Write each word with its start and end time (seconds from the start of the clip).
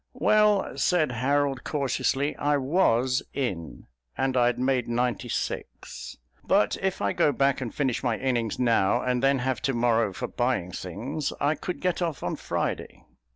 "Well," 0.15 0.75
said 0.79 1.11
Harold 1.11 1.63
cautiously, 1.63 2.35
"I 2.37 2.57
was 2.57 3.21
in, 3.35 3.85
and 4.17 4.35
I'd 4.35 4.57
made 4.57 4.87
ninety 4.87 5.29
six. 5.29 6.17
But 6.43 6.75
if 6.81 7.03
I 7.03 7.13
go 7.13 7.31
back 7.31 7.61
and 7.61 7.71
finish 7.71 8.01
my 8.01 8.17
innings 8.17 8.57
now, 8.57 9.03
and 9.03 9.21
then 9.21 9.37
have 9.37 9.61
to 9.61 9.75
morrow 9.75 10.11
for 10.11 10.27
buying 10.27 10.71
things, 10.71 11.31
I 11.39 11.53
could 11.53 11.81
get 11.81 12.01
off 12.01 12.23
on 12.23 12.35
Friday." 12.37 13.03